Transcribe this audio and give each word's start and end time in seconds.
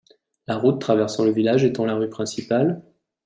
La 0.47 0.57
route 0.57 0.81
traversant 0.81 1.23
le 1.25 1.29
village 1.31 1.63
étant 1.63 1.85
la 1.85 1.93
rue 1.93 2.09
principale. 2.09 2.81